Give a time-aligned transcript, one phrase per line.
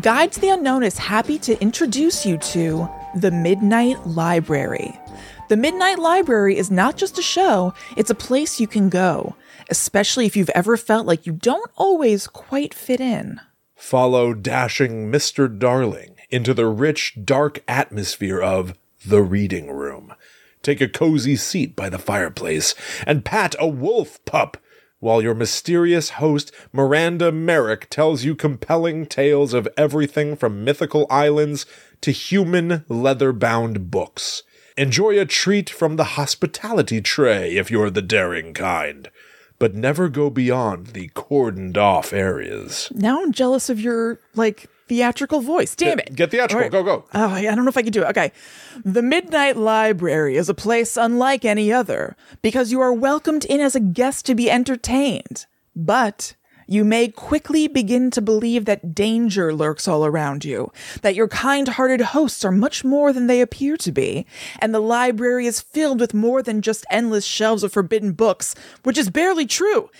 [0.00, 4.98] Guide to the Unknown is happy to introduce you to the Midnight Library.
[5.48, 9.36] The Midnight Library is not just a show, it's a place you can go,
[9.70, 13.40] especially if you've ever felt like you don't always quite fit in.
[13.76, 15.56] Follow dashing Mr.
[15.56, 18.76] Darling into the rich, dark atmosphere of
[19.06, 20.12] the reading room.
[20.62, 22.74] Take a cozy seat by the fireplace
[23.06, 24.58] and pat a wolf pup
[25.00, 31.66] while your mysterious host, Miranda Merrick, tells you compelling tales of everything from mythical islands
[32.00, 34.42] to human leather bound books.
[34.76, 39.10] Enjoy a treat from the hospitality tray if you're the daring kind,
[39.58, 42.90] but never go beyond the cordoned off areas.
[42.94, 45.74] Now I'm jealous of your, like, theatrical voice.
[45.74, 46.14] Damn it.
[46.14, 46.62] Get theatrical.
[46.62, 46.70] Right.
[46.70, 47.04] Go, go.
[47.14, 48.08] Oh, I don't know if I can do it.
[48.10, 48.32] Okay.
[48.84, 53.74] The Midnight Library is a place unlike any other because you are welcomed in as
[53.74, 55.46] a guest to be entertained.
[55.74, 56.34] But
[56.66, 61.68] you may quickly begin to believe that danger lurks all around you, that your kind
[61.68, 64.26] hearted hosts are much more than they appear to be,
[64.58, 68.98] and the library is filled with more than just endless shelves of forbidden books, which
[68.98, 69.90] is barely true.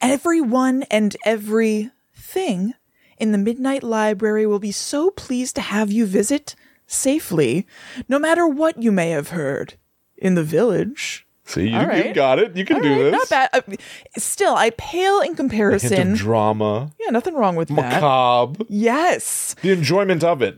[0.00, 2.74] Everyone and everything
[3.18, 7.66] in the Midnight Library will be so pleased to have you visit safely,
[8.08, 9.74] no matter what you may have heard
[10.16, 11.26] in the village.
[11.50, 12.56] See, you, All you got it.
[12.56, 13.12] You can All do right, this.
[13.12, 13.50] Not bad.
[13.52, 13.76] Uh,
[14.18, 16.14] still, I pale in comparison.
[16.14, 17.74] drama, yeah, nothing wrong with that.
[17.74, 20.56] macabre, Yes, the enjoyment of it.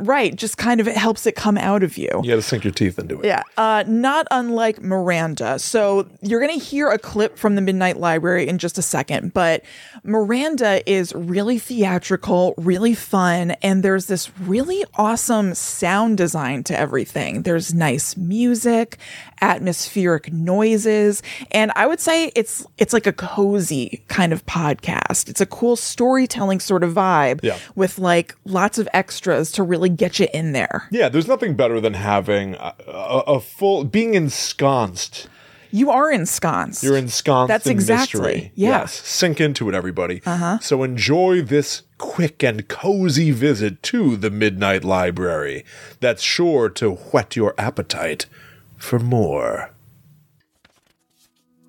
[0.00, 0.34] Right.
[0.34, 2.08] Just kind of it helps it come out of you.
[2.22, 3.24] You got to sink your teeth into it.
[3.26, 5.58] Yeah, uh, not unlike Miranda.
[5.58, 9.34] So you're going to hear a clip from the Midnight Library in just a second,
[9.34, 9.62] but
[10.04, 17.42] Miranda is really theatrical, really fun, and there's this really awesome sound design to everything.
[17.42, 18.98] There's nice music,
[19.40, 25.28] atmospheric noises, and I would say it's it's like a cozy kind of podcast.
[25.28, 27.58] It's a cool storytelling sort of vibe Yeah.
[27.74, 30.88] with like lots of extras to really get you in there.
[30.90, 35.28] Yeah, there's nothing better than having a, a, a full being ensconced.
[35.72, 36.82] You are ensconced.
[36.82, 38.52] You're ensconced That's in exactly- mystery.
[38.56, 38.80] yeah.
[38.80, 40.20] Yes, sink into it, everybody.
[40.26, 40.58] Uh-huh.
[40.60, 45.64] So enjoy this quick and cozy visit to the Midnight Library.
[46.00, 48.26] That's sure to whet your appetite
[48.76, 49.70] for more.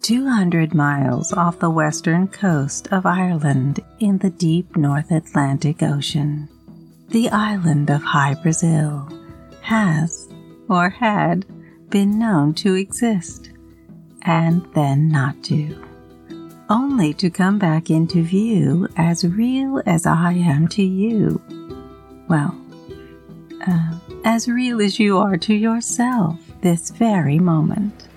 [0.02, 6.50] 200 miles off the western coast of Ireland in the deep North Atlantic Ocean.
[7.12, 9.10] The island of Hy-Brasil
[9.62, 10.30] has,
[10.70, 11.46] or had,
[11.90, 13.52] been known to exist,
[14.22, 15.76] and then not to.
[16.70, 21.42] Only to come back into view as real as I am to you.
[22.30, 22.56] Well,
[23.68, 28.08] uh, as real as you are to yourself this very moment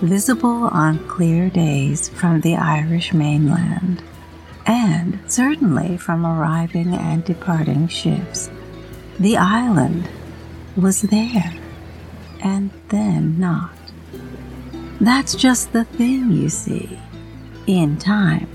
[0.00, 4.02] visible on clear days from the Irish mainland,
[4.66, 8.50] and certainly from arriving and departing ships.
[9.18, 10.08] The island
[10.76, 11.54] was there,
[12.40, 13.72] and then not.
[15.00, 16.98] That's just the thing, you see.
[17.66, 18.48] In time,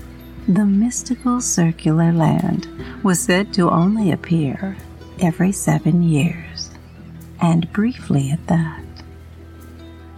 [0.48, 2.68] the mystical circular land
[3.02, 4.76] was said to only appear
[5.20, 6.70] every seven years,
[7.40, 8.82] and briefly at that.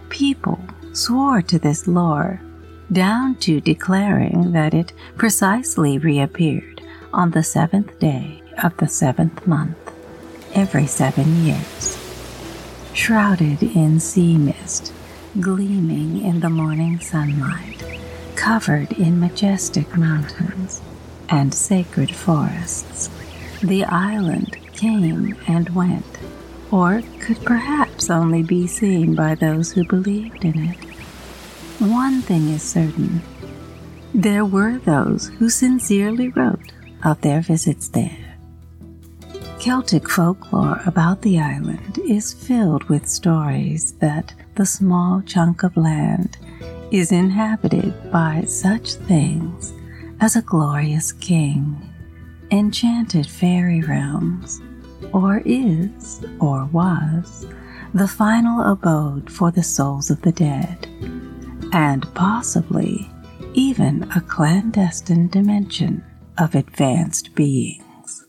[0.09, 0.59] People
[0.93, 2.39] swore to this lore,
[2.93, 6.81] down to declaring that it precisely reappeared
[7.11, 9.91] on the seventh day of the seventh month,
[10.53, 11.99] every seven years.
[12.93, 14.93] Shrouded in sea mist,
[15.39, 17.83] gleaming in the morning sunlight,
[18.35, 20.81] covered in majestic mountains
[21.29, 23.09] and sacred forests,
[23.61, 26.19] the island came and went
[26.71, 30.92] or could perhaps only be seen by those who believed in it.
[31.79, 33.21] One thing is certain
[34.13, 36.71] there were those who sincerely wrote
[37.03, 38.37] of their visits there.
[39.59, 46.37] Celtic folklore about the island is filled with stories that the small chunk of land
[46.91, 49.73] is inhabited by such things
[50.21, 51.75] as a glorious king,
[52.51, 54.61] enchanted fairy realms,
[55.11, 57.47] or is, or was,
[57.95, 60.87] the final abode for the souls of the dead,
[61.73, 63.09] and possibly
[63.53, 66.03] even a clandestine dimension
[66.37, 68.25] of advanced beings.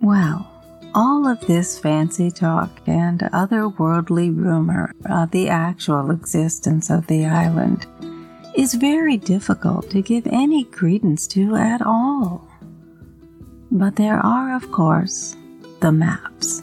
[0.00, 0.50] Well,
[0.94, 7.86] all of this fancy talk and otherworldly rumor of the actual existence of the island
[8.54, 12.48] is very difficult to give any credence to at all.
[13.72, 15.36] But there are, of course,
[15.80, 16.62] the maps.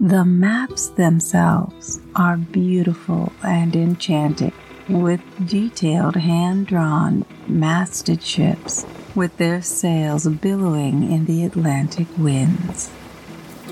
[0.00, 4.52] The maps themselves are beautiful and enchanting,
[4.88, 12.90] with detailed hand drawn masted ships with their sails billowing in the Atlantic winds.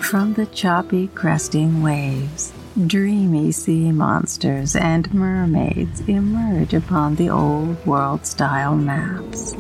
[0.00, 2.52] From the choppy, cresting waves,
[2.86, 9.54] dreamy sea monsters and mermaids emerge upon the old world style maps.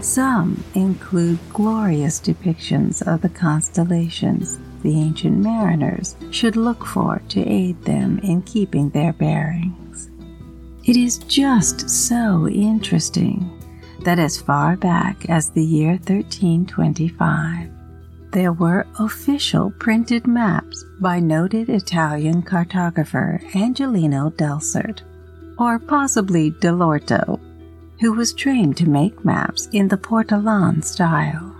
[0.00, 7.82] Some include glorious depictions of the constellations the ancient mariners should look for to aid
[7.84, 10.10] them in keeping their bearings.
[10.86, 13.50] It is just so interesting
[14.04, 17.70] that as far back as the year 1325,
[18.32, 25.00] there were official printed maps by noted Italian cartographer Angelino Dulcert,
[25.58, 27.40] or possibly Dell'Orto,
[28.00, 31.54] who was trained to make maps in the Portolan style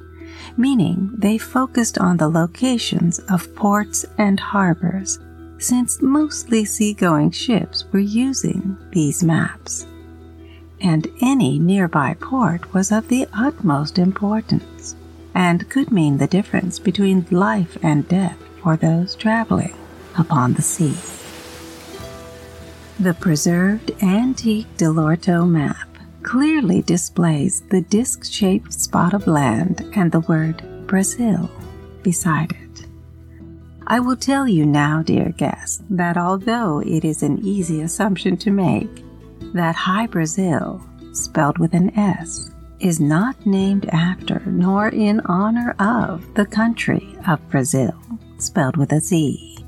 [0.57, 5.19] meaning they focused on the locations of ports and harbors,
[5.65, 9.87] since mostly seagoing ships were using these maps.
[10.81, 14.95] And any nearby port was of the utmost importance
[15.35, 19.75] and could mean the difference between life and death for those traveling
[20.19, 20.95] upon the sea.
[23.01, 25.89] The preserved antique Dell'Orto map
[26.23, 31.51] clearly displays the disc shaped spot of land and the word Brazil
[32.03, 32.87] beside it.
[33.87, 38.51] I will tell you now, dear guest, that although it is an easy assumption to
[38.51, 39.05] make,
[39.53, 40.83] that Hy-Brasil,
[41.13, 42.51] spelled with an S,
[42.81, 47.95] is not named after nor in honor of the country of Brazil,
[48.39, 49.59] spelled with a Z.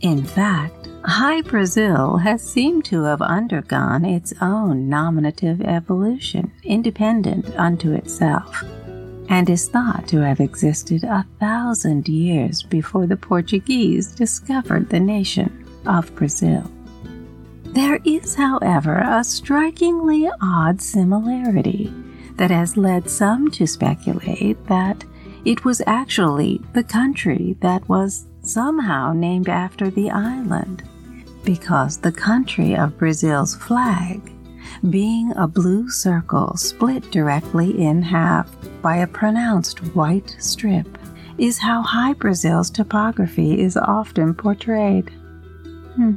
[0.00, 8.64] In fact, Hy-Brasil has seemed to have undergone its own nominative evolution, independent unto itself,
[9.28, 15.66] and is thought to have existed a thousand years before the Portuguese discovered the nation
[15.86, 16.70] of Brazil.
[17.64, 21.92] There is, however, a strikingly odd similarity
[22.36, 25.04] that has led some to speculate that
[25.44, 30.82] it was actually the country that was somehow named after the island
[31.44, 34.20] because the country of Brazil's flag,
[34.90, 38.48] being a blue circle split directly in half
[38.82, 40.98] by a pronounced white strip,
[41.36, 45.10] is how Hy-Brasil's topography is often portrayed.
[45.94, 46.14] Hmm.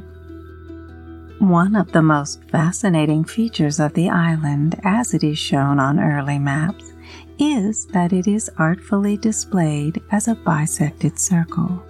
[1.38, 6.38] One of the most fascinating features of the island, as it is shown on early
[6.38, 6.92] maps,
[7.38, 11.82] is that it is artfully displayed as a bisected circle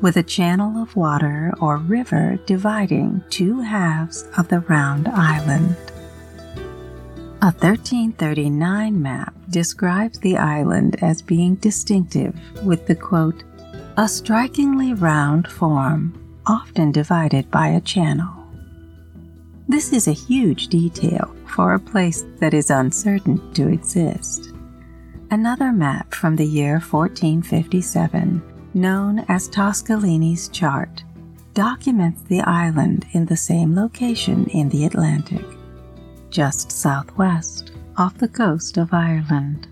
[0.00, 5.76] with a channel of water or river dividing two halves of the round island.
[7.42, 13.44] A 1339 map describes the island as being distinctive with the quote,
[13.96, 16.12] a strikingly round form,
[16.46, 18.28] often divided by a channel.
[19.66, 24.52] This is a huge detail for a place that is uncertain to exist.
[25.30, 28.42] Another map from the year 1457
[28.74, 31.04] known as Toscanelli's chart,
[31.54, 35.44] documents the island in the same location in the Atlantic,
[36.30, 39.66] just southwest off the coast of Ireland.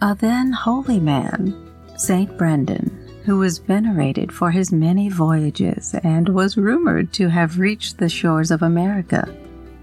[0.00, 1.54] A then holy man,
[1.96, 7.98] Saint Brendan, who was venerated for his many voyages and was rumored to have reached
[7.98, 9.28] the shores of America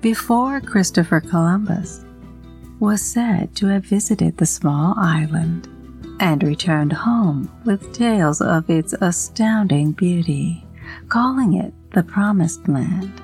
[0.01, 2.03] before Christopher Columbus,
[2.79, 5.67] was said to have visited the small island
[6.19, 10.65] and returned home with tales of its astounding beauty,
[11.09, 13.21] calling it the Promised Land.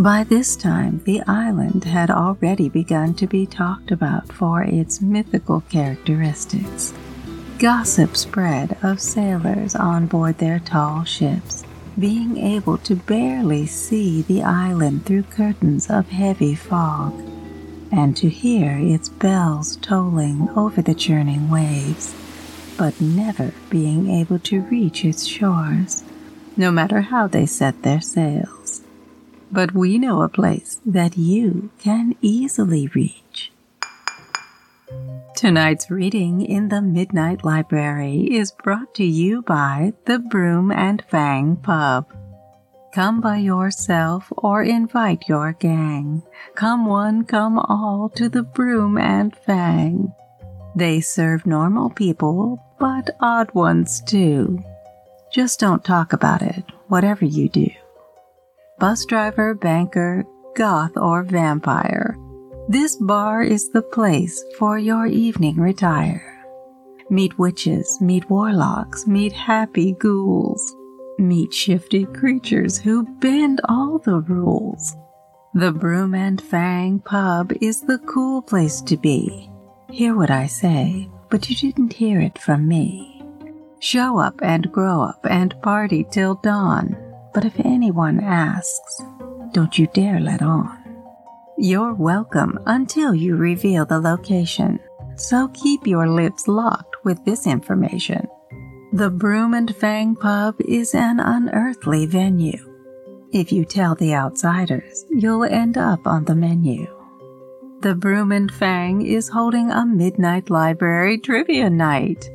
[0.00, 5.60] By this time, the island had already begun to be talked about for its mythical
[5.68, 6.94] characteristics.
[7.58, 11.64] Gossip spread of sailors on board their tall ships
[11.98, 17.12] being able to barely see the island through curtains of heavy fog
[17.92, 22.14] and to hear its bells tolling over the churning waves,
[22.78, 26.04] but never being able to reach its shores,
[26.56, 28.59] no matter how they set their sails.
[29.52, 33.52] But we know a place that you can easily reach.
[35.34, 41.56] Tonight's reading in the Midnight Library is brought to you by the Broom and Fang
[41.56, 42.06] Pub.
[42.92, 46.22] Come by yourself or invite your gang.
[46.54, 50.12] Come one, come all to the Broom and Fang.
[50.76, 54.62] They serve normal people, but odd ones too.
[55.32, 57.70] Just don't talk about it, whatever you do.
[58.80, 60.24] Bus driver, banker,
[60.56, 62.16] goth, or vampire,
[62.68, 66.42] this bar is the place for your evening retire.
[67.10, 70.74] Meet witches, meet warlocks, meet happy ghouls
[71.20, 74.96] meet shifty creatures who bend all the rules.
[75.54, 79.50] The Broom and Fang pub is the cool place to be.
[79.90, 83.22] Hear what I say, but you didn't hear it from me.
[83.80, 86.96] Show up and grow up and party till dawn,
[87.34, 89.02] but if anyone asks,
[89.52, 90.76] don't you dare let on.
[91.58, 94.80] You're welcome until you reveal the location,
[95.16, 98.26] so keep your lips locked with this information.
[98.92, 102.66] The Broom and Fang Pub is an unearthly venue.
[103.32, 106.86] If you tell the outsiders, you'll end up on the menu.
[107.82, 112.28] The Broom and Fang is holding a midnight library trivia night.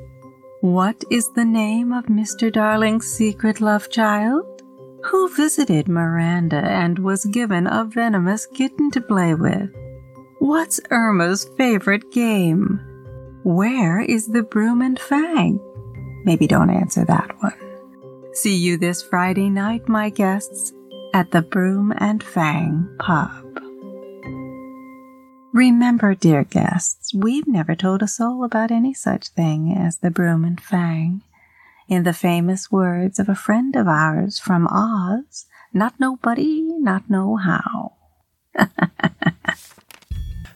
[0.61, 2.51] What is the name of Mr.
[2.51, 4.54] Darling's secret love child?
[5.05, 9.69] Who visited Miranda and was given a venomous kitten to play with?
[10.39, 12.79] What's Irma's favorite game?
[13.43, 15.59] Where is the Broom and Fang?
[16.23, 17.53] Maybe don't answer that one.
[18.33, 20.73] See you this Friday night, my guests,
[21.13, 23.29] at the Broom and Fang Pub.
[25.53, 30.43] Remember, dear guests, we've never told a soul about any such thing as the Broom
[30.43, 31.21] and Fang.
[31.87, 37.35] In the famous words of a friend of ours from Oz, not nobody, not no
[37.37, 37.93] how.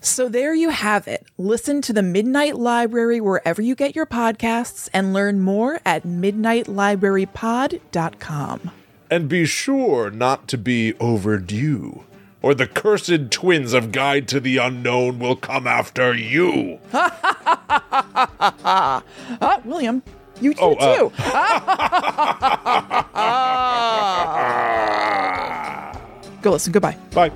[0.01, 1.25] So there you have it.
[1.37, 8.71] Listen to the Midnight Library wherever you get your podcasts and learn more at midnightlibrarypod.com.
[9.11, 12.05] And be sure not to be overdue,
[12.41, 16.79] or the cursed twins of Guide to the Unknown will come after you.
[16.91, 17.61] Ha ha ha
[18.39, 19.03] ha ha
[19.41, 20.01] Ah, William,
[20.41, 20.75] you too, Oh,
[23.13, 25.93] uh.
[26.41, 26.71] Go listen.
[26.71, 26.97] Goodbye.
[27.13, 27.31] Bye.